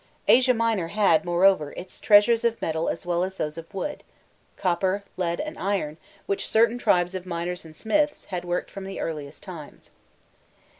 Asia 0.27 0.55
Minor 0.55 0.87
had, 0.87 1.23
moreover, 1.25 1.73
its 1.73 1.99
treasures 1.99 2.43
of 2.43 2.59
metal 2.59 2.89
as 2.89 3.05
well 3.05 3.23
as 3.23 3.37
those 3.37 3.55
of 3.55 3.71
wood 3.71 4.03
copper, 4.57 5.03
lead, 5.15 5.39
and 5.39 5.59
iron, 5.59 5.97
which 6.25 6.47
certain 6.49 6.79
tribes 6.79 7.13
of 7.13 7.27
miners 7.27 7.65
and 7.65 7.75
smiths, 7.75 8.25
had 8.33 8.43
worked 8.43 8.71
from 8.71 8.85
the 8.85 8.99
earliest 8.99 9.43
times. 9.43 9.91